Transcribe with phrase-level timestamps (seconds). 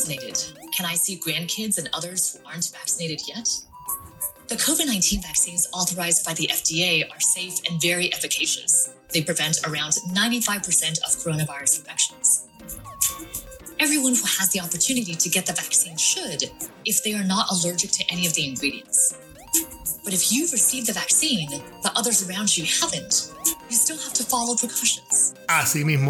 [0.00, 0.72] vaccinated?
[0.72, 3.48] Can I see grandkids and others who aren't vaccinated yet?
[4.48, 8.94] The COVID 19 vaccines authorized by the FDA are safe and very efficacious.
[9.12, 12.48] They prevent around 95% of coronavirus infections.
[13.78, 16.50] Everyone who has the opportunity to get the vaccine should,
[16.84, 19.14] if they are not allergic to any of the ingredients.
[20.04, 23.32] But if you've received the vaccine, but others around you haven't,
[23.70, 23.96] you still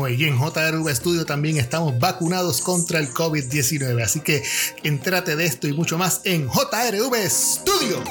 [0.08, 4.02] y en JRV Studio también estamos vacunados contra el COVID-19.
[4.02, 4.42] Así que
[4.82, 8.02] entérate de esto y mucho más en JRV Studio.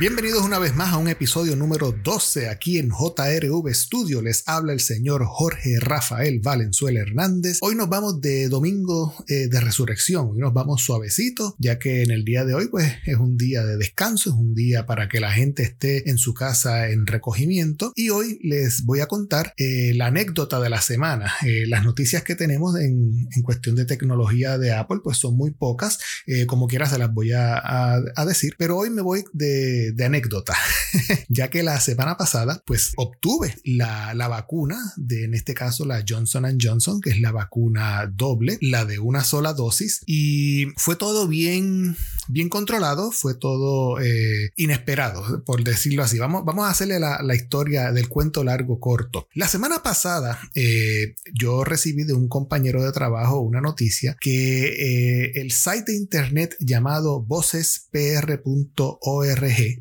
[0.00, 4.22] Bienvenidos una vez más a un episodio número 12 aquí en JRV Studio.
[4.22, 7.58] Les habla el señor Jorge Rafael Valenzuela Hernández.
[7.60, 10.30] Hoy nos vamos de domingo eh, de resurrección.
[10.30, 13.62] Hoy nos vamos suavecito, ya que en el día de hoy pues es un día
[13.62, 17.92] de descanso, es un día para que la gente esté en su casa en recogimiento.
[17.94, 21.30] Y hoy les voy a contar eh, la anécdota de la semana.
[21.46, 25.98] Eh, las noticias que tenemos en, cuestión de tecnología de Apple pues son muy pocas.
[26.46, 28.54] como quiera se las voy a decir.
[28.56, 30.56] Pero hoy me voy de de, anécdota,
[31.28, 36.04] ya que la semana pasada pues obtuve la, la vacuna de en este caso la
[36.06, 41.28] Johnson Johnson, que es la vacuna doble, la de una sola dosis y fue todo
[41.28, 41.96] bien,
[42.30, 46.18] bien controlado, fue todo eh, inesperado, por decirlo así.
[46.18, 49.28] Vamos, vamos a hacerle la, historia del cuento largo corto.
[49.34, 55.32] La semana pasada eh, yo recibí de un compañero de trabajo una noticia que eh,
[55.36, 58.40] el site de internet llamado vocespr.org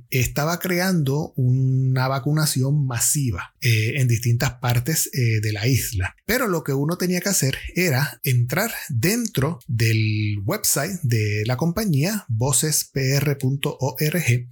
[0.09, 6.15] estaba creando una vacunación masiva en distintas partes de la isla.
[6.25, 12.25] Pero lo que uno tenía que hacer era entrar dentro del website de la compañía,
[12.39, 13.75] vocespr.org,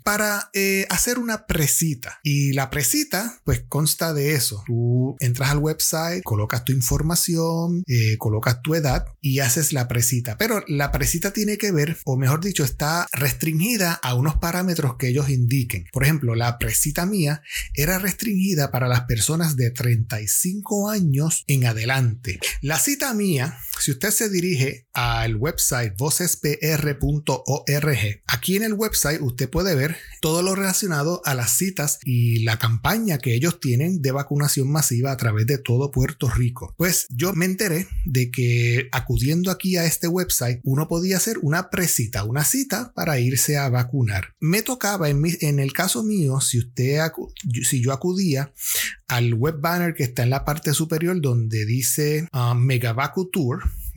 [0.03, 2.19] para eh, hacer una presita.
[2.21, 4.61] Y la presita, pues consta de eso.
[4.67, 7.83] Tú entras al website, colocas tu información,
[8.19, 10.37] colocas tu edad y haces la presita.
[10.37, 15.07] Pero la presita tiene que ver, o mejor dicho, está restringida a unos parámetros que
[15.07, 15.85] ellos indiquen.
[15.93, 17.41] Por ejemplo, la presita mía
[17.73, 22.39] era restringida para las personas de 35 años en adelante.
[22.61, 27.76] La cita mía, si usted se dirige al website vocespr.org,
[28.27, 32.57] aquí en el website usted puede ver todo lo relacionado a las citas y la
[32.57, 36.73] campaña que ellos tienen de vacunación masiva a través de todo Puerto Rico.
[36.77, 41.69] Pues yo me enteré de que acudiendo aquí a este website uno podía hacer una
[41.69, 44.33] presita, una cita para irse a vacunar.
[44.39, 46.99] Me tocaba en, mi, en el caso mío, si usted,
[47.63, 48.51] si yo acudía
[49.07, 53.29] al web banner que está en la parte superior donde dice uh, Megavacu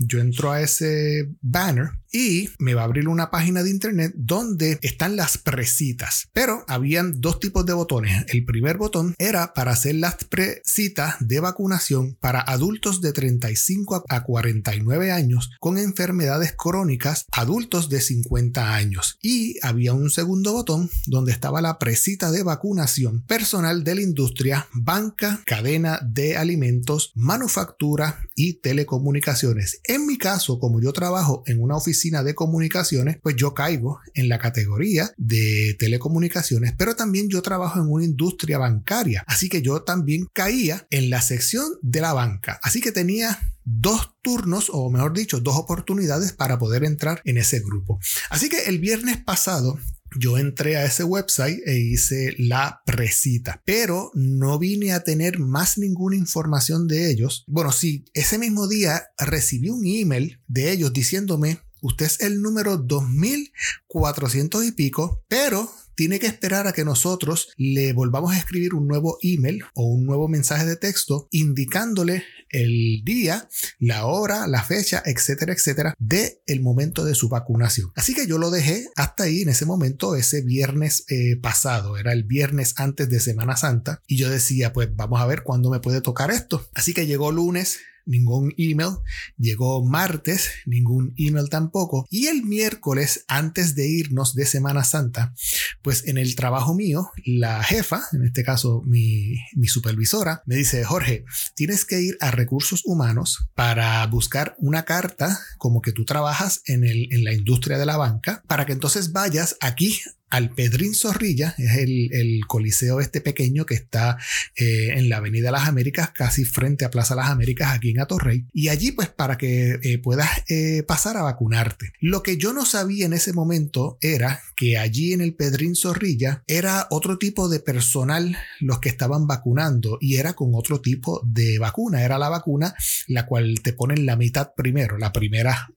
[0.00, 4.78] yo entro a ese banner y me va a abrir una página de internet donde
[4.83, 6.28] están las presitas.
[6.33, 8.25] Pero habían dos tipos de botones.
[8.28, 14.25] El primer botón era para hacer las presitas de vacunación para adultos de 35 a
[14.25, 19.19] 49 años con enfermedades crónicas, adultos de 50 años.
[19.22, 24.67] Y había un segundo botón donde estaba la presita de vacunación personal de la industria,
[24.72, 29.83] banca, cadena de alimentos, manufactura y telecomunicaciones.
[29.84, 34.31] En mi caso, como yo trabajo en una oficina de comunicaciones, pues yo caigo en
[34.31, 39.83] la categoría de telecomunicaciones, pero también yo trabajo en una industria bancaria, así que yo
[39.83, 45.12] también caía en la sección de la banca, así que tenía dos turnos o mejor
[45.12, 48.00] dicho dos oportunidades para poder entrar en ese grupo.
[48.31, 49.79] Así que el viernes pasado
[50.19, 55.78] yo entré a ese website e hice la presita, pero no vine a tener más
[55.78, 57.44] ninguna información de ellos.
[57.47, 62.76] Bueno, sí, ese mismo día recibí un email de ellos diciéndome Usted es el número
[62.76, 68.88] 2400 y pico, pero tiene que esperar a que nosotros le volvamos a escribir un
[68.88, 75.03] nuevo email o un nuevo mensaje de texto indicándole el día, la hora, la fecha,
[75.05, 77.91] etcétera, etcétera, de el momento de su vacunación.
[77.97, 82.14] Así que yo lo dejé hasta ahí en ese momento, ese viernes eh, pasado, era
[82.14, 85.81] el viernes antes de Semana Santa, y yo decía, pues vamos a ver cuándo me
[85.81, 86.67] puede tocar esto.
[86.73, 87.79] Así que llegó lunes,
[88.11, 88.97] ningún email.
[89.39, 92.07] Llegó martes, ningún email tampoco.
[92.11, 95.35] Y el miércoles, antes de irnos de Semana Santa,
[95.83, 100.85] pues en el trabajo mío, la jefa, en este caso mi, mi supervisora, me dice,
[100.85, 101.25] Jorge,
[101.55, 106.85] tienes que ir a recursos humanos para buscar una carta como que tú trabajas en,
[106.85, 111.55] el, en la industria de la banca, para que entonces vayas aquí al Pedrín Zorrilla,
[111.59, 114.17] es el, coliseo este pequeño que está
[114.56, 118.47] eh, en la Avenida Las Américas, casi frente a Plaza Las Américas, aquí en Atorrey.
[118.53, 121.93] Y allí, pues, para que eh, puedas eh, pasar a vacunarte.
[122.00, 126.44] Lo que yo no sabía en ese momento era que allí en el Pedrín Zorrilla,
[126.47, 131.59] era otro tipo de personal los que estaban vacunando y era con otro tipo de
[131.59, 132.05] vacuna.
[132.05, 132.75] Era la vacuna
[133.09, 135.71] la cual te ponen la mitad primero, la primera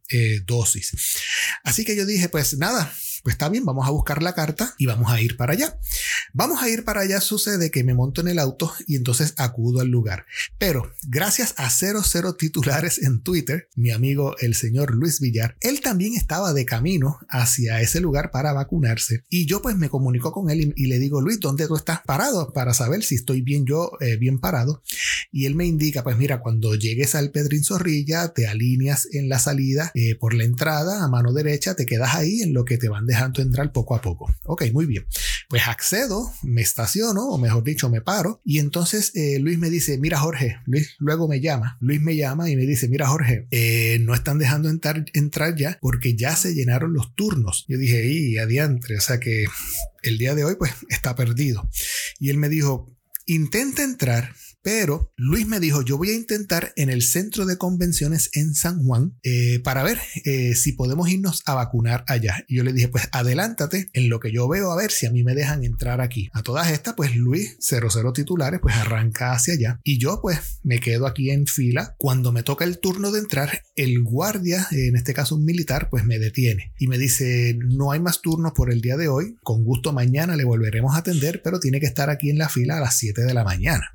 [0.45, 0.91] dosis.
[1.63, 4.85] Así que yo dije, pues nada, pues está bien, vamos a buscar la carta y
[4.85, 5.79] vamos a ir para allá.
[6.33, 9.79] Vamos a ir para allá, sucede que me monto en el auto y entonces acudo
[9.79, 10.25] al lugar.
[10.57, 16.15] Pero gracias a 00 titulares en Twitter, mi amigo el señor Luis Villar, él también
[16.15, 19.23] estaba de camino hacia ese lugar para vacunarse.
[19.29, 22.51] Y yo pues me comunico con él y, le digo, Luis, ¿dónde tú estás parado?
[22.51, 24.83] Para saber si estoy bien yo, eh, bien parado.
[25.31, 29.39] Y él me indica, pues mira, cuando llegues al Pedrín Zorrilla, te alineas en la
[29.39, 32.89] salida eh, por la entrada a mano derecha, te quedas ahí en lo que te
[32.89, 34.33] van dejando entrar poco a poco.
[34.45, 35.05] Ok, muy bien.
[35.49, 39.97] Pues accedo, me estaciono, o mejor dicho, me paro, y entonces eh, Luis me dice,
[39.99, 43.99] mira Jorge, Luis luego me llama, Luis me llama y me dice, mira Jorge, eh,
[44.01, 47.65] no están dejando entrar, entrar ya porque ya se llenaron los turnos.
[47.67, 49.45] Yo dije, y adiantre, o sea que
[50.01, 51.69] el día de hoy pues está perdido.
[52.19, 52.95] Y él me dijo,
[53.25, 54.33] intenta entrar,
[54.63, 58.81] pero Luis me dijo, yo voy a intentar en el centro de convenciones en San
[58.83, 62.45] Juan eh, para ver eh, si podemos irnos a vacunar allá.
[62.47, 65.11] Y yo le dije, pues adelántate en lo que yo veo a ver si a
[65.11, 66.29] mí me dejan entrar aquí.
[66.33, 69.79] A todas estas, pues Luis, 00 titulares, pues arranca hacia allá.
[69.83, 71.95] Y yo pues me quedo aquí en fila.
[71.97, 76.05] Cuando me toca el turno de entrar, el guardia, en este caso un militar, pues
[76.05, 79.35] me detiene y me dice, no hay más turnos por el día de hoy.
[79.43, 82.77] Con gusto mañana le volveremos a atender, pero tiene que estar aquí en la fila
[82.77, 83.93] a las 7 de la mañana.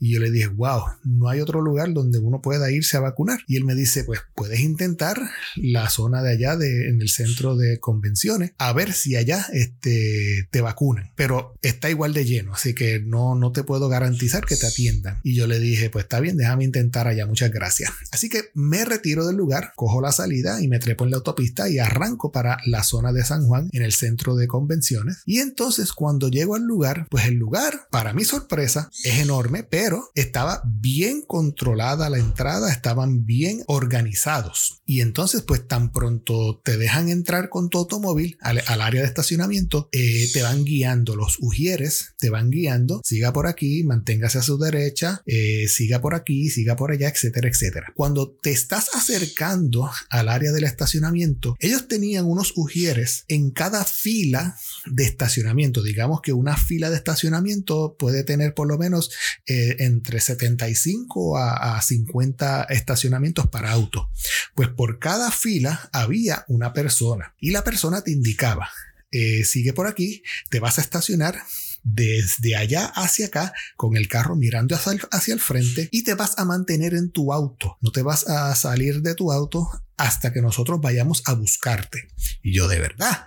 [0.00, 3.40] Y yo le dije, wow, no hay otro lugar donde uno pueda irse a vacunar.
[3.46, 5.20] Y él me dice, pues puedes intentar
[5.56, 10.48] la zona de allá de, en el centro de convenciones a ver si allá este,
[10.50, 11.12] te vacunan.
[11.16, 15.20] Pero está igual de lleno, así que no, no te puedo garantizar que te atiendan.
[15.22, 17.90] Y yo le dije, pues está bien, déjame intentar allá, muchas gracias.
[18.10, 21.68] Así que me retiro del lugar, cojo la salida y me trepo en la autopista
[21.68, 25.22] y arranco para la zona de San Juan en el centro de convenciones.
[25.26, 29.89] Y entonces cuando llego al lugar, pues el lugar, para mi sorpresa, es enorme, pero
[30.14, 34.82] estaba bien controlada la entrada, estaban bien organizados.
[34.84, 39.88] Y entonces, pues tan pronto te dejan entrar con tu automóvil al, área de estacionamiento,
[39.92, 44.58] eh, te van guiando los ujieres, te van guiando, siga por aquí, manténgase a su
[44.58, 47.92] derecha, eh, siga por aquí, siga por allá, etcétera, etcétera.
[47.94, 54.56] Cuando te estás acercando al área del estacionamiento, ellos tenían unos ujieres en cada fila
[54.86, 55.82] de estacionamiento.
[55.82, 59.10] Digamos que una fila de estacionamiento puede tener por lo menos
[59.46, 64.06] eh, entre 75 a, 50 estacionamientos para autos.
[64.54, 68.68] Pues por cada fila había una persona y la persona te indicaba,
[69.10, 71.42] eh, sigue por aquí, te vas a estacionar
[71.82, 76.38] desde allá hacia acá con el carro mirando hacia hacia el, frente y te vas
[76.38, 77.78] a mantener en tu auto.
[77.80, 79.66] No te vas a salir de tu auto
[80.00, 82.08] hasta que nosotros vayamos a buscarte.
[82.42, 83.26] Y yo, de verdad,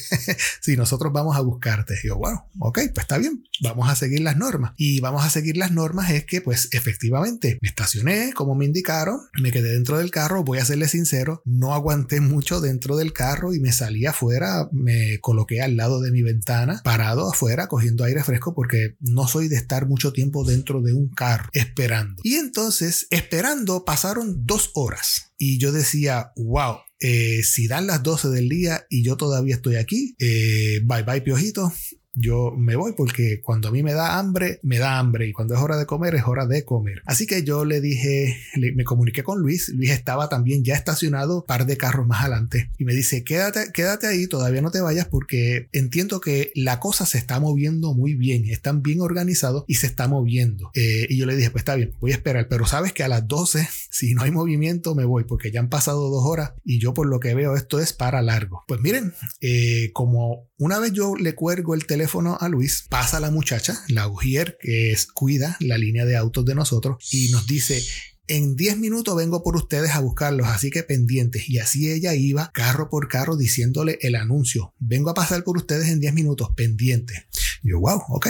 [0.62, 4.38] si nosotros vamos a buscarte, yo, bueno, ok, pues está bien, vamos a seguir las
[4.38, 4.72] normas.
[4.78, 9.20] Y vamos a seguir las normas es que, pues efectivamente, me estacioné como me indicaron,
[9.38, 13.52] me quedé dentro del carro, voy a serle sincero, no aguanté mucho dentro del carro
[13.52, 18.24] y me salí afuera, me coloqué al lado de mi ventana, parado afuera, cogiendo aire
[18.24, 22.22] fresco, porque no soy de estar mucho tiempo dentro de un carro esperando.
[22.24, 25.33] Y entonces, esperando, pasaron dos horas.
[25.36, 29.76] Y yo decía, wow, eh, si dan las 12 del día y yo todavía estoy
[29.76, 31.72] aquí, eh, bye bye piojito,
[32.14, 35.54] yo me voy porque cuando a mí me da hambre, me da hambre y cuando
[35.54, 37.02] es hora de comer, es hora de comer.
[37.06, 41.66] Así que yo le dije, me comuniqué con Luis, Luis estaba también ya estacionado par
[41.66, 45.68] de carros más adelante y me dice, quédate, quédate ahí, todavía no te vayas porque
[45.72, 50.08] entiendo que la cosa se está moviendo muy bien, están bien organizados y se está
[50.08, 50.70] moviendo.
[50.74, 53.08] Eh, y yo le dije, pues está bien, voy a esperar, pero sabes que a
[53.08, 56.78] las 12, si no hay movimiento, me voy porque ya han pasado dos horas y
[56.78, 58.62] yo por lo que veo esto es para largo.
[58.68, 62.03] Pues miren, eh, como una vez yo le cuelgo el teléfono
[62.38, 66.54] a Luis, pasa la muchacha, la Ujier, que es, cuida la línea de autos de
[66.54, 67.82] nosotros, y nos dice,
[68.26, 71.48] en 10 minutos vengo por ustedes a buscarlos, así que pendientes.
[71.48, 74.74] Y así ella iba carro por carro diciéndole el anuncio.
[74.78, 77.24] Vengo a pasar por ustedes en 10 minutos, pendientes.
[77.62, 78.28] yo, wow, ok.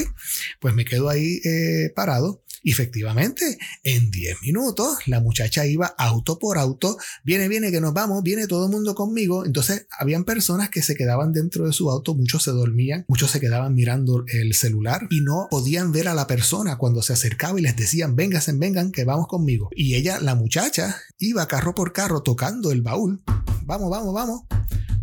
[0.61, 6.59] Pues me quedo ahí eh, parado efectivamente, en 10 minutos la muchacha iba auto por
[6.59, 9.45] auto, viene, viene, que nos vamos, viene todo el mundo conmigo.
[9.45, 13.41] Entonces, habían personas que se quedaban dentro de su auto, muchos se dormían, muchos se
[13.41, 17.63] quedaban mirando el celular y no podían ver a la persona cuando se acercaba y
[17.63, 19.71] les decían, vénganse, vengan, que vamos conmigo.
[19.75, 23.23] Y ella, la muchacha, iba carro por carro tocando el baúl.
[23.67, 24.43] Vamos, vamos, vamos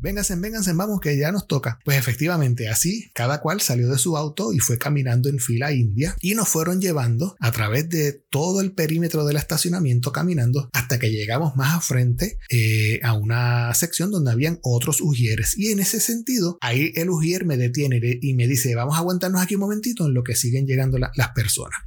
[0.02, 1.80] vénganse, vénganse, vamos que ya nos toca.
[1.86, 6.16] Pues efectivamente, así cada cual salió de su auto y fue caminando en fila india
[6.20, 11.12] y nos fueron llevando a través de todo el perímetro del estacionamiento caminando hasta que
[11.12, 16.00] llegamos más a frente eh, a una sección donde habían otros ujieres y en ese
[16.00, 20.06] sentido ahí el ujier me detiene y me dice vamos a aguantarnos aquí un momentito
[20.06, 21.80] en lo que siguen llegando las personas.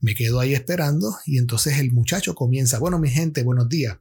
[0.00, 3.98] Me quedo ahí esperando y entonces el muchacho comienza, bueno mi gente, buenos días.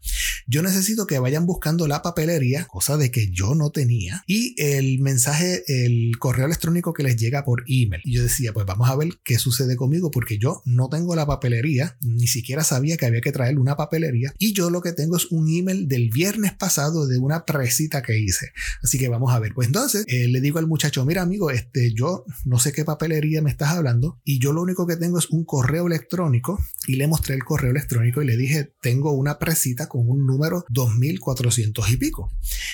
[0.48, 5.00] Yo necesito que vayan buscando la papelería, cosa de que yo no tenía, y el
[5.00, 8.02] mensaje, el correo electrónico que les llega por email.
[8.04, 11.26] Y yo decía, pues vamos a ver qué sucede conmigo porque yo no tengo la
[11.26, 15.18] papelería, ni siquiera sabía que había que traer una papelería, y yo lo que tengo
[15.18, 18.52] es un email del viernes pasado de una presita que hice.
[18.84, 19.54] Así que vamos a ver.
[19.54, 23.42] Pues entonces eh, le digo al muchacho, mira amigo, este, yo no sé qué papelería
[23.42, 27.08] me estás hablando, y yo lo único que tengo es un correo electrónico, y le
[27.08, 31.98] mostré el correo electrónico y le dije, tengo una presita con un número 2400 y
[31.98, 32.32] pico.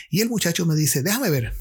[0.10, 1.54] Y el muchacho me dice, déjame ver,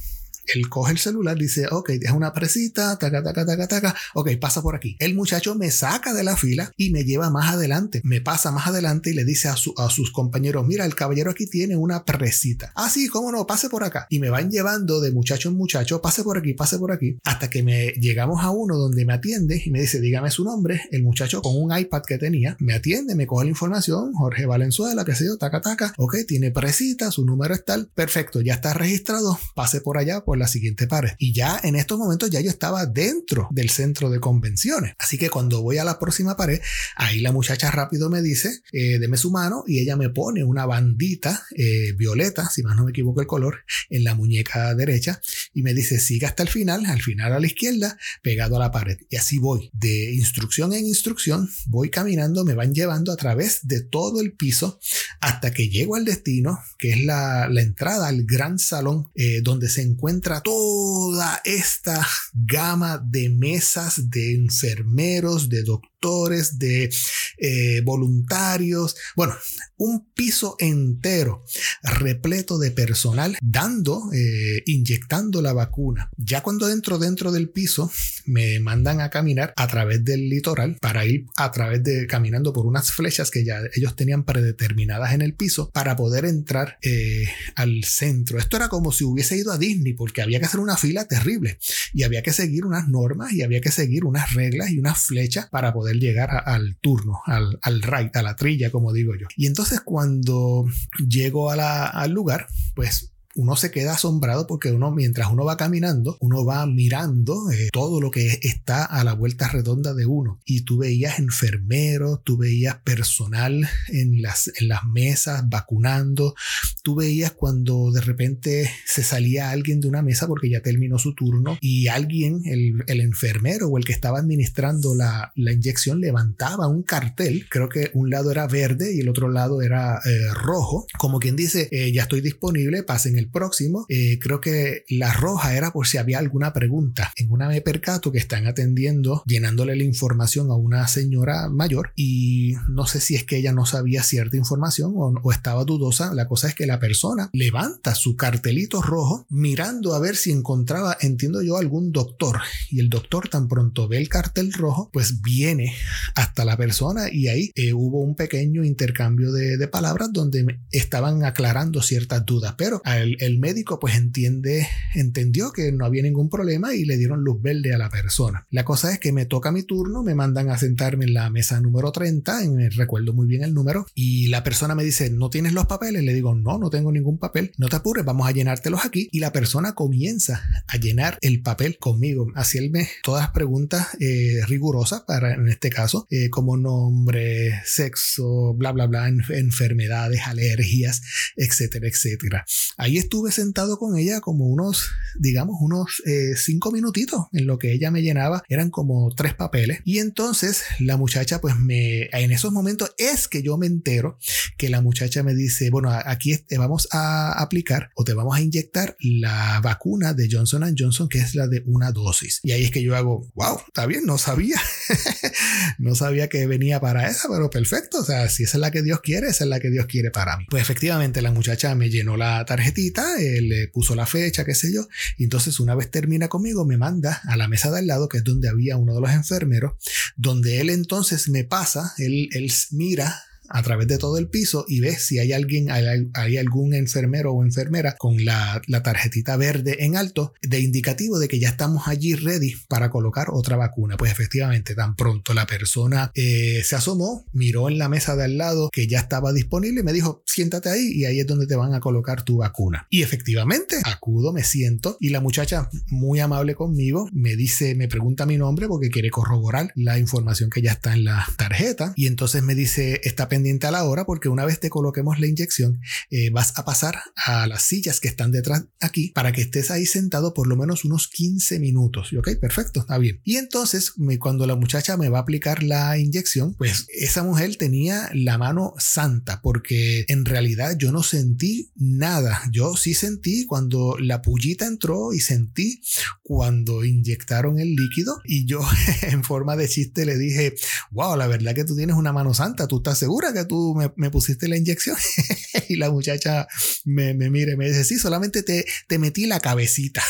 [0.52, 4.62] él coge el celular, dice, ok, deja una presita, taca, taca, taca, taca, ok, pasa
[4.62, 4.96] por aquí.
[4.98, 8.66] El muchacho me saca de la fila y me lleva más adelante, me pasa más
[8.66, 12.72] adelante y le dice a, sus compañeros, mira, el caballero aquí tiene una presita.
[12.74, 14.06] Ah, sí, cómo no, pase por acá.
[14.10, 17.50] Y me van llevando de muchacho en muchacho, pase por aquí, pase por aquí, hasta
[17.50, 20.82] que me llegamos a uno donde me atiende y me dice, dígame su nombre.
[20.90, 25.04] El muchacho con un iPad que tenía, me atiende, me coge la información, Jorge Valenzuela,
[25.04, 28.74] qué sé yo, taca, taca, ok, tiene presita, su número es tal, perfecto, ya está
[28.74, 31.12] registrado, pase por allá, por la siguiente pared.
[31.18, 34.94] Y ya en estos momentos ya yo estaba dentro del centro de convenciones.
[34.98, 36.60] Así que cuando voy a la próxima pared,
[36.96, 40.66] ahí la muchacha rápido me dice, eh, deme su mano y ella me pone una
[40.66, 45.20] bandita eh, violeta, si más no me equivoco el color, en la muñeca derecha
[45.52, 48.70] y me dice, siga hasta el final, al final a la izquierda, pegado a la
[48.70, 48.98] pared.
[49.10, 53.82] Y así voy, de instrucción en instrucción, voy caminando, me van llevando a través de
[53.82, 54.78] todo el piso
[55.20, 59.82] hasta que llego al destino, que es la, entrada al gran salón eh, donde se
[59.82, 66.90] encuentra encuentra toda esta gama de mesas de enfermeros, de doctores de
[67.38, 69.34] eh, voluntarios, bueno,
[69.78, 71.44] un piso entero
[71.82, 76.10] repleto de personal dando, eh, inyectando la vacuna.
[76.16, 77.90] Ya cuando entro dentro del piso,
[78.26, 82.66] me mandan a caminar a través del litoral para ir a través de caminando por
[82.66, 87.24] unas flechas que ya ellos tenían predeterminadas en el piso para poder entrar eh,
[87.56, 88.38] al centro.
[88.38, 91.58] Esto era como si hubiese ido a Disney porque había que hacer una fila terrible
[91.92, 95.48] y había que seguir unas normas y había que seguir unas reglas y unas flechas
[95.48, 99.26] para poder llegar al turno, al, al right, a la trilla, como digo yo.
[99.36, 100.66] Y entonces cuando
[101.08, 106.44] llego al lugar, pues uno se queda asombrado porque uno, mientras uno va caminando, uno
[106.44, 110.40] va mirando eh, todo lo que está a la vuelta redonda de uno.
[110.44, 116.34] Y tú veías enfermeros, tú veías personal en las, en las mesas vacunando,
[116.82, 121.14] tú veías cuando de repente se salía alguien de una mesa porque ya terminó su
[121.14, 126.68] turno y alguien, el, el enfermero o el que estaba administrando la, la, inyección, levantaba
[126.68, 127.46] un cartel.
[127.48, 130.86] Creo que un lado era verde y el otro lado era eh, rojo.
[130.98, 135.54] Como quien dice, eh, ya estoy disponible, pasen el próximo, eh, creo que la roja
[135.56, 137.12] era por si había alguna pregunta.
[137.16, 142.54] En una me percato que están atendiendo, llenándole la información a una señora mayor y
[142.68, 146.14] no sé si es que ella no sabía cierta información o, estaba dudosa.
[146.14, 150.96] La cosa es que la persona levanta su cartelito rojo mirando a ver si encontraba,
[151.00, 152.40] entiendo yo, algún doctor.
[152.70, 155.74] Y el doctor tan pronto ve el cartel rojo, pues viene
[156.14, 161.24] hasta la persona y ahí eh, hubo un pequeño intercambio de, de palabras donde estaban
[161.24, 162.54] aclarando ciertas dudas.
[162.56, 167.22] Pero al el, médico pues entiende, entendió que no había ningún problema y le dieron
[167.22, 168.46] luz verde a la persona.
[168.50, 171.60] La cosa es que me toca mi turno, me mandan a sentarme en la mesa
[171.60, 175.52] número 30, en, recuerdo muy bien el número, y la persona me dice, ¿no tienes
[175.52, 176.02] los papeles?
[176.02, 179.08] Le digo, no, no tengo ningún papel, no te apures, vamos a llenártelos aquí.
[179.12, 185.02] Y la persona comienza a llenar el papel conmigo, hacerme todas las preguntas eh, rigurosas
[185.02, 191.02] para, en este caso, eh, como nombre, sexo, bla, bla, bla, enfermedades, alergias,
[191.36, 192.44] etcétera, etcétera.
[192.76, 197.72] Ahí estuve sentado con ella como unos, digamos, unos eh, cinco minutitos en lo que
[197.72, 198.42] ella me llenaba.
[198.48, 199.80] Eran como tres papeles.
[199.84, 204.18] Y entonces la muchacha, pues me, en esos momentos es que yo me entero
[204.58, 208.40] que la muchacha me dice, bueno, aquí te vamos a aplicar o te vamos a
[208.40, 212.40] inyectar la vacuna de Johnson Johnson, que es la de una dosis.
[212.42, 214.60] Y ahí es que yo hago, wow, está bien, no sabía.
[215.78, 217.98] no sabía que venía para esa, pero perfecto.
[217.98, 220.10] O sea, si esa es la que Dios quiere, esa es la que Dios quiere
[220.10, 220.46] para mí.
[220.48, 224.72] Pues efectivamente la muchacha me llenó la tarjetita, eh, le puso la fecha, qué sé
[224.72, 224.86] yo.
[225.18, 228.18] Y entonces una vez termina conmigo, me manda a la mesa de al lado, que
[228.18, 229.74] es donde había uno de los enfermeros,
[230.16, 234.80] donde él entonces me pasa, él, él mira a través de todo el piso y
[234.80, 240.34] ves si hay alguien, hay, algún enfermero o enfermera con la, tarjetita verde en alto
[240.42, 243.96] de indicativo de que ya estamos allí ready para colocar otra vacuna.
[243.96, 248.38] Pues efectivamente, tan pronto la persona eh, se asomó, miró en la mesa de al
[248.38, 251.56] lado que ya estaba disponible y me dijo, siéntate ahí y ahí es donde te
[251.56, 252.86] van a colocar tu vacuna.
[252.90, 258.26] Y efectivamente, acudo, me siento y la muchacha muy amable conmigo me dice, me pregunta
[258.26, 262.42] mi nombre porque quiere corroborar la información que ya está en la tarjeta y entonces
[262.42, 266.30] me dice, está pendiente a la hora porque una vez te coloquemos la inyección, eh,
[266.30, 270.34] vas a pasar a las sillas que están detrás aquí para que estés ahí sentado
[270.34, 272.12] por lo menos unos 15 minutos.
[272.12, 273.20] Y ok, perfecto, está bien.
[273.24, 278.08] Y entonces, cuando la muchacha me va a aplicar la inyección, pues esa mujer tenía
[278.14, 282.40] la mano santa porque en realidad yo no sentí nada.
[282.52, 285.80] Yo sí sentí cuando la pullita entró y sentí
[286.22, 288.60] cuando inyectaron el líquido y yo
[289.02, 290.54] en forma de chiste le dije,
[290.92, 294.48] wow, la verdad que tú tienes una mano santa, ¿tú estás que tú me, pusiste
[294.48, 294.96] la inyección?
[295.68, 296.46] y la muchacha
[296.84, 300.02] me, me mira y me dice, sí, solamente te, te metí la cabecita.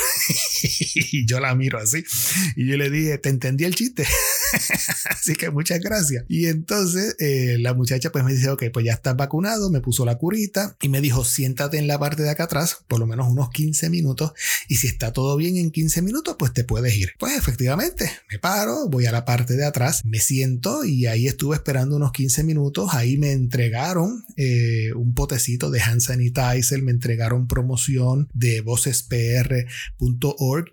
[0.63, 2.05] y yo la miro así
[2.57, 4.07] y yo le dije, ¿te entendí el chiste?
[5.11, 6.25] así que muchas gracias.
[6.29, 10.05] Y entonces eh, la muchacha pues me dice, ok, pues ya estás vacunado, me puso
[10.05, 13.29] la curita y me dijo, siéntate en la parte de acá atrás, por lo menos
[13.29, 14.33] unos 15 minutos,
[14.69, 17.13] y si está todo bien en 15 minutos, pues te puedes ir.
[17.19, 21.57] Pues efectivamente, me paro, voy a la parte de atrás, me siento y ahí estuve
[21.57, 27.47] esperando unos 15 minutos, ahí me entregaron eh, un potecito de hand sanitizer, me entregaron
[27.47, 29.65] promoción de vocespr.org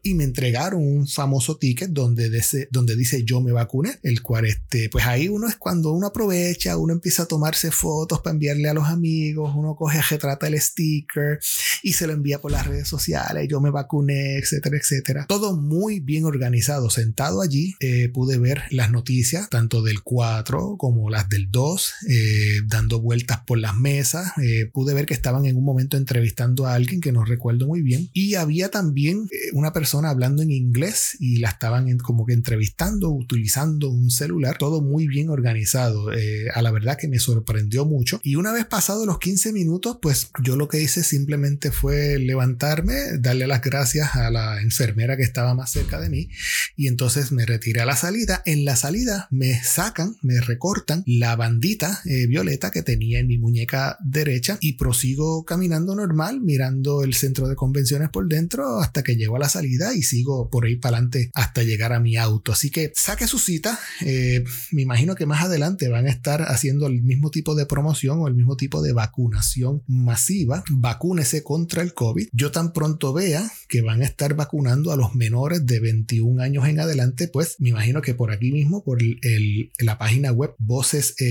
[0.03, 2.29] y me entregaron un famoso ticket donde,
[2.71, 6.77] donde dice yo me vacuné, el cual este, pues ahí uno es cuando uno aprovecha,
[6.77, 11.39] uno empieza a tomarse fotos para enviarle a los amigos, uno coge, retrata el sticker
[11.83, 15.25] y se lo envía por las redes sociales, yo me vacuné, etcétera, etcétera.
[15.27, 16.89] Todo muy bien organizado.
[16.89, 22.61] Sentado allí eh, pude ver las noticias, tanto del 4 como las del 2, eh,
[22.67, 24.33] dando vueltas por las mesas.
[24.41, 27.81] Eh, pude ver que estaban en un momento entrevistando a alguien que no recuerdo muy
[27.81, 28.09] bien.
[28.13, 33.89] Y había también una persona hablando en inglés y la estaban como que entrevistando utilizando
[33.89, 34.57] un celular.
[34.57, 36.09] Todo muy bien organizado.
[36.09, 38.19] a la verdad que me sorprendió mucho.
[38.23, 43.17] Y una vez pasados los 15 minutos, pues yo lo que hice simplemente fue levantarme,
[43.19, 46.29] darle las gracias a la enfermera que estaba más cerca de mí
[46.75, 48.41] y entonces me retiré a la salida.
[48.45, 53.37] En la salida me sacan, me recortan la bandita eh, violeta que tenía en mi
[53.37, 59.15] muñeca derecha y prosigo caminando normal, mirando el centro de convenciones por dentro hasta que
[59.15, 62.51] llego a la salida y sigo por ahí para adelante hasta llegar a mi auto.
[62.51, 63.79] Así que saque su cita.
[64.01, 68.19] Eh, me imagino que más adelante van a estar haciendo el mismo tipo de promoción
[68.19, 70.63] o el mismo tipo de vacunación masiva.
[70.69, 72.27] Vacúnese contra el COVID.
[72.31, 76.67] Yo tan pronto vea que van a estar vacunando a los menores de 21 años
[76.67, 81.21] en adelante, pues me imagino que por aquí mismo, por el, la página web vocespr.org,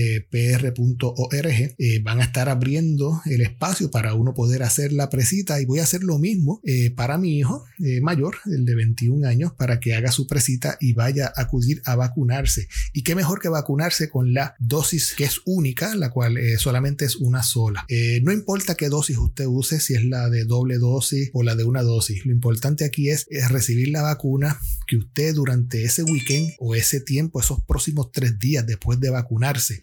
[1.77, 5.79] eh, van a estar abriendo el espacio para uno poder hacer la presita y voy
[5.79, 9.79] a hacer lo mismo eh, para mi hijo eh, mayor, el de 21 años, para
[9.79, 12.67] que haga su presita y vaya a acudir a vacunarse.
[12.93, 17.15] Y qué mejor que vacunarse con la dosis que es única, la cual solamente es
[17.15, 17.85] una sola.
[18.23, 21.63] no importa qué dosis usted use, si es la de doble dosis o la de
[21.63, 22.25] una dosis.
[22.25, 27.39] Lo importante aquí es, recibir la vacuna que usted durante ese weekend o ese tiempo,
[27.39, 29.81] esos próximos tres días después de vacunarse,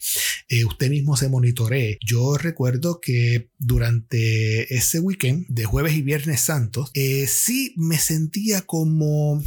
[0.48, 1.98] eh, usted mismo se monitoree.
[2.04, 3.17] Yo recuerdo que
[3.58, 9.40] durante ese weekend de jueves y viernes santos, eh, sí me sentía como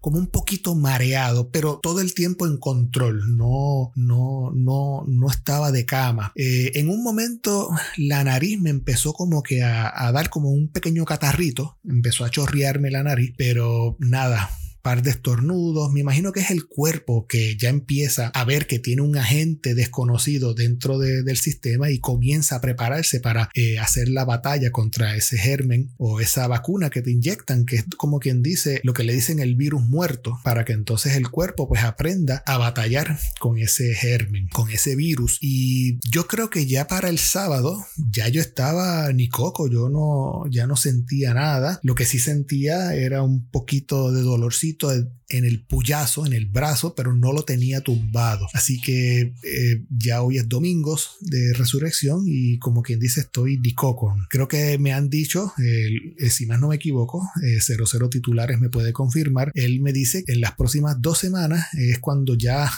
[0.00, 5.72] como un poquito mareado, pero todo el tiempo en control, no, no, no, no estaba
[5.72, 6.32] de cama.
[6.34, 10.68] Eh, en un momento la nariz me empezó como que a, a dar como un
[10.68, 14.50] pequeño catarrito, empezó a chorrearme la nariz, pero nada,
[14.86, 15.92] par de estornudos.
[15.92, 19.74] Me imagino que es el cuerpo que ya empieza a ver que tiene un agente
[19.74, 25.38] desconocido dentro del sistema y comienza a prepararse para eh, hacer la batalla contra ese
[25.38, 29.12] germen o esa vacuna que te inyectan, que es como quien dice lo que le
[29.12, 33.92] dicen el virus muerto, para que entonces el cuerpo pues aprenda a batallar con ese
[33.92, 35.38] germen, con ese virus.
[35.40, 40.48] Y yo creo que ya para el sábado ya yo estaba ni coco, yo no,
[40.48, 41.80] ya no sentía nada.
[41.82, 46.32] Lo que sí sentía era un poquito de dolorcito poquito de en el puyazo, en
[46.32, 48.46] el brazo, pero no lo tenía tumbado.
[48.52, 54.26] Así que eh, ya hoy es domingos de resurrección y como quien dice estoy dicocon.
[54.30, 57.28] Creo que me han dicho, eh, si más no me equivoco,
[57.60, 61.66] 00 eh, titulares me puede confirmar, él me dice que en las próximas dos semanas
[61.74, 62.70] es cuando ya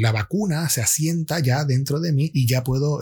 [0.00, 3.00] la vacuna se asienta ya dentro de mí y ya puedo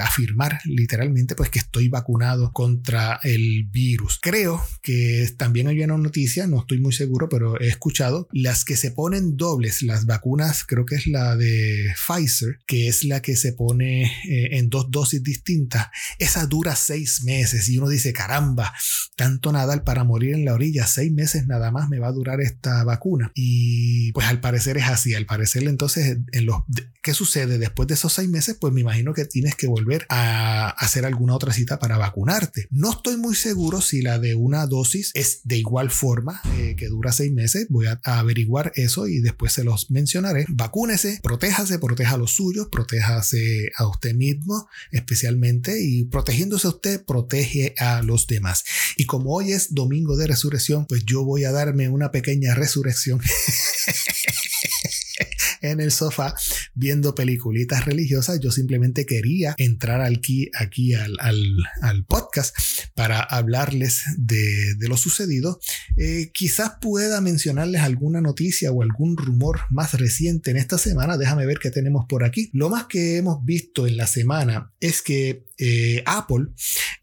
[0.00, 4.18] afirmar literalmente pues que estoy vacunado contra el virus.
[4.20, 8.76] Creo que también hay una noticia, no estoy muy seguro, pero es escuchado, las que
[8.76, 13.36] se ponen dobles, las vacunas, creo que es la de Pfizer, que es la que
[13.36, 15.86] se pone eh, en dos dosis distintas,
[16.18, 18.74] esa dura seis meses y uno dice, caramba,
[19.16, 22.40] tanto nadar para morir en la orilla, seis meses nada más me va a durar
[22.40, 23.30] esta vacuna.
[23.34, 26.62] Y pues al parecer es así, al parecer entonces, en los,
[27.02, 28.56] ¿qué sucede después de esos seis meses?
[28.60, 32.66] Pues me imagino que tienes que volver a hacer alguna otra cita para vacunarte.
[32.70, 36.88] No estoy muy seguro si la de una dosis es de igual forma eh, que
[36.88, 37.67] dura seis meses.
[37.68, 40.44] Voy a, averiguar eso y después se los mencionaré.
[40.48, 47.04] Vacúnese, protéjase, proteja a los suyos, protéjase a usted mismo especialmente y protegiéndose a usted,
[47.04, 48.64] protege a los demás.
[48.96, 53.20] Y como hoy es domingo de resurrección, pues yo voy a darme una pequeña resurrección.
[55.60, 56.34] en el sofá
[56.74, 58.40] viendo peliculitas religiosas.
[58.40, 62.56] Yo simplemente quería entrar aquí, aquí al, al, podcast
[62.94, 65.60] para hablarles de, de lo sucedido.
[65.96, 67.20] Eh, quizás pueda
[67.58, 71.16] mencionarles alguna noticia o algún rumor más reciente en esta semana.
[71.16, 72.50] Déjame ver qué tenemos por aquí.
[72.52, 76.46] Lo más que hemos visto en la semana es que eh, Apple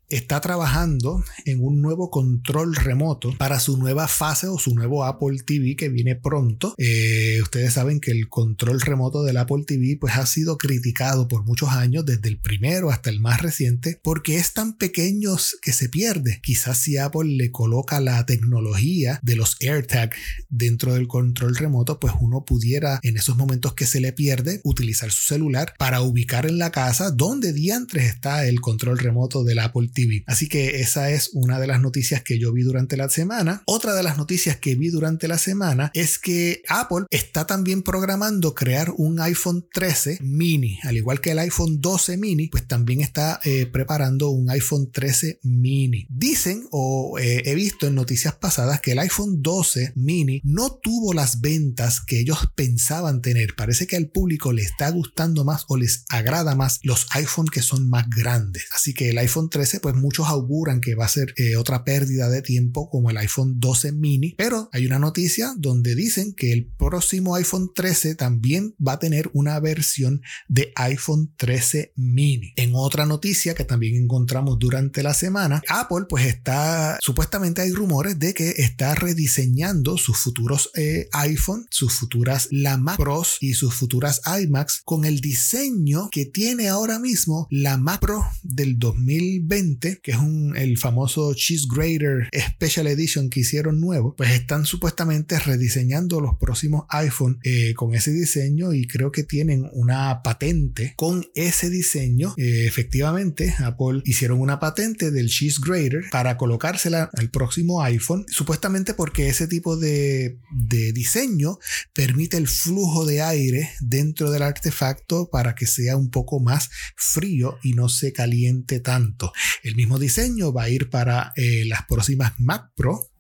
[0.10, 5.40] está trabajando en un nuevo control remoto para su nueva fase o su nuevo Apple
[5.46, 6.76] TV que viene pronto.
[6.78, 11.44] Eh, ustedes saben que el control remoto del Apple TV pues ha sido criticado por
[11.44, 15.90] muchos años, desde el primero hasta el más reciente, porque es tan pequeño que se
[15.90, 16.40] pierde.
[16.44, 20.14] Quizás si Apple le coloca la tecnología de los AirTag
[20.50, 25.12] dentro del control remoto, pues uno pudiera en esos momentos que se le pierde utilizar
[25.12, 29.90] su celular para ubicar en la casa donde diantres está el control remoto del Apple
[29.94, 30.24] TV.
[30.28, 33.64] Así que esa es una de las noticias que yo vi durante la semana.
[33.66, 38.54] Otra de las noticias que vi durante la semana es que Apple está también programando
[38.56, 43.40] crear un iPhone 13 mini, al igual que el iPhone 12 mini, pues también está
[43.44, 46.08] eh, preparando un iPhone 13 mini.
[46.10, 51.14] Dicen o eh, he visto en noticias pasadas que el iPhone 12 mini no tuvo
[51.14, 53.56] las ventas que ellos pensaban tener.
[53.56, 57.62] Parece que al público le está gustando más o les agrada más los iPhone que
[57.62, 58.35] son más grandes.
[58.72, 62.30] Así que el iPhone 13 pues muchos auguran que va a ser eh, otra pérdida
[62.30, 66.66] de tiempo como el iPhone 12 mini, pero hay una noticia donde dicen que el
[66.78, 72.54] próximo iPhone 13 también va a tener una versión de iPhone 13 mini.
[72.56, 78.20] En otra noticia que también encontramos durante la semana, Apple pues está, supuestamente hay rumores
[78.20, 83.74] de que está rediseñando sus futuros eh, iPhone, sus futuras la Mac Pros y sus
[83.74, 90.12] futuras iMacs con el diseño que tiene ahora mismo la Mac Pro del 2020 que
[90.12, 96.22] es un, el famoso Cheese Grater Special Edition que hicieron nuevo, pues están supuestamente rediseñando
[96.22, 101.70] los próximos iPhone eh, con ese diseño y creo que tienen una patente con ese
[101.70, 102.34] diseño.
[102.38, 108.94] Eh, efectivamente, Apple hicieron una patente del Cheese Grater para colocársela al próximo iPhone, supuestamente
[108.94, 111.60] porque ese tipo de, de diseño
[111.94, 117.58] permite el flujo de aire dentro del artefacto para que sea un poco más frío
[117.64, 119.32] y no se caliente tanto.
[119.62, 123.12] El mismo diseño va a ir para eh, las próximas Mac Pro.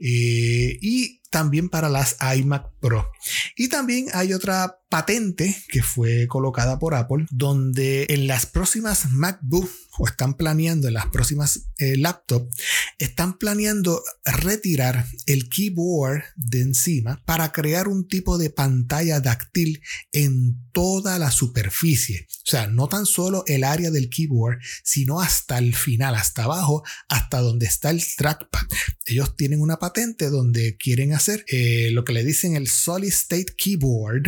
[0.00, 3.10] Eh, y también para las iMac Pro.
[3.56, 9.68] Y también hay otra patente que fue colocada por Apple donde en las próximas MacBook
[9.98, 12.56] o están planeando en las próximas eh, laptops
[12.98, 20.68] están planeando retirar el keyboard de encima para crear un tipo de pantalla táctil en
[20.72, 22.26] toda la superficie.
[22.30, 26.82] O sea, no tan solo el área del keyboard, sino hasta el final, hasta abajo,
[27.08, 28.66] hasta donde está el trackpad.
[29.04, 33.54] Ellos tienen una patente donde quieren hacer eh, lo que le dicen el Solid State
[33.56, 34.24] Keyboard,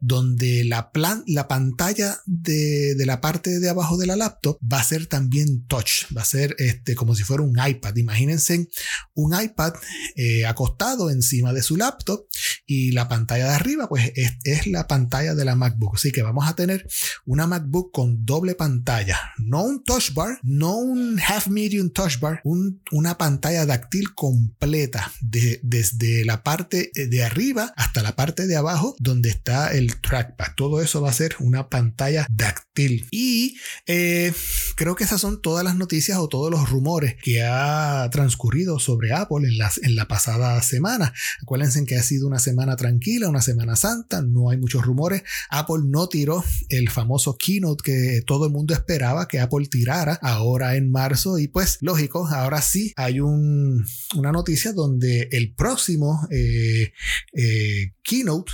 [0.00, 4.80] donde la, plan la pantalla de, de, la parte de abajo de la laptop va
[4.80, 7.96] a ser también touch, va a ser este, como si fuera un iPad.
[7.96, 8.68] Imagínense
[9.14, 9.74] un iPad
[10.14, 12.26] eh, acostado encima de su laptop
[12.66, 15.94] y la pantalla de arriba pues es, la pantalla de la MacBook.
[15.94, 16.86] Así que vamos a tener
[17.24, 22.40] una MacBook con doble pantalla, no un touch bar, no un half medium touch bar,
[22.44, 28.56] un, una pantalla táctil completa de, desde la parte de arriba hasta la parte de
[28.56, 30.54] abajo donde está el trackpad.
[30.56, 33.06] Todo eso va a ser una pantalla táctil.
[33.10, 34.32] Y eh,
[34.76, 39.12] creo que esas son todas las noticias o todos los rumores que ha transcurrido sobre
[39.12, 41.12] Apple en, las, en la pasada semana.
[41.42, 45.22] Acuérdense que ha sido una semana tranquila, una semana santa, no hay muchos rumores.
[45.50, 50.76] Apple no tiró el famoso keynote que todo el mundo esperaba que Apple tirara ahora
[50.76, 56.92] en marzo y pues lógico, ahora sí hay un, una noticia donde el próximo eh,
[57.32, 58.52] eh, keynote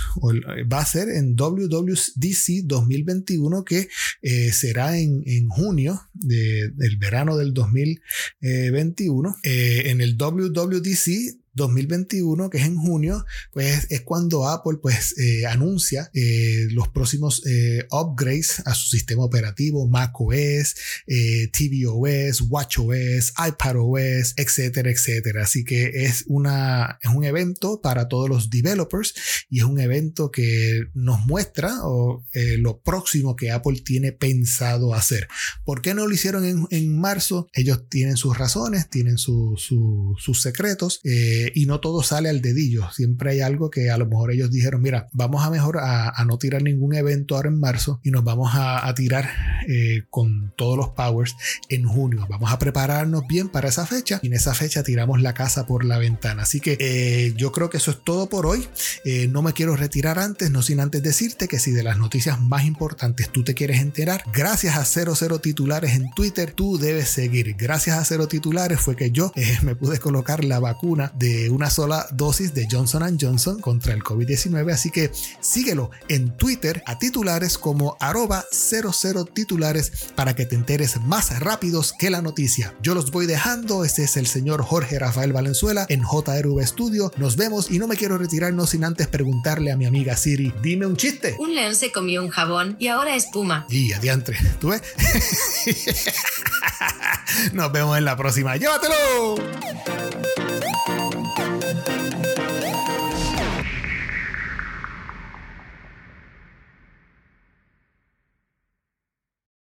[0.71, 3.87] va a ser en WWDC 2021 que
[4.21, 12.65] eh, será en, en junio del verano del 2021 en el WWDC 2021, que es
[12.65, 18.73] en junio, pues es cuando Apple pues eh, anuncia eh, los próximos eh, upgrades a
[18.73, 20.75] su sistema operativo, macOS,
[21.51, 25.43] tvOS, watchOS, iPadOS, etcétera, etcétera.
[25.43, 29.13] Así que es, una, es un evento para todos los developers
[29.49, 31.73] y es un evento que nos muestra
[32.57, 35.27] lo próximo que Apple tiene pensado hacer.
[35.65, 37.47] ¿Por qué no lo hicieron en, en marzo?
[37.53, 39.61] Ellos tienen sus razones, tienen sus
[40.33, 40.99] secretos
[41.53, 42.89] y no todo sale al dedillo.
[42.91, 46.37] Siempre hay algo que a lo mejor ellos dijeron, mira, vamos a mejor a, no
[46.37, 49.29] tirar ningún evento ahora en marzo y nos vamos a, tirar
[49.67, 51.35] eh, con todos los powers
[51.69, 52.25] en junio.
[52.29, 55.83] Vamos a prepararnos bien para esa fecha y en esa fecha tiramos la casa por
[55.83, 56.43] la ventana.
[56.43, 58.67] Así que eh, yo creo que eso es todo por hoy.
[59.05, 62.39] Eh, no me quiero retirar antes, no sin antes decirte que si de las noticias
[62.39, 67.55] más importantes tú te quieres enterar, gracias a 00 titulares en Twitter, tú debes seguir.
[67.57, 69.31] Gracias a 0 titulares fue que yo
[69.63, 74.71] me pude colocar la vacuna de una sola dosis de Johnson Johnson contra el COVID-19,
[74.71, 81.01] así que síguelo en Twitter a titulares como arroba 00 titulares para que te enteres
[81.01, 82.75] más rápidos que la noticia.
[82.81, 87.35] Yo los voy dejando, este es el señor Jorge Rafael Valenzuela en JRV Studio, nos
[87.35, 90.97] vemos y no me quiero retirarnos sin antes preguntarle a mi amiga Siri, dime un
[90.97, 91.35] chiste.
[91.39, 93.65] Un león se comió un jabón y ahora espuma.
[93.69, 94.83] Y adiantre, ¿tú ves?
[97.53, 98.55] Nos vemos en la próxima.
[98.55, 100.42] ¡Llévatelo!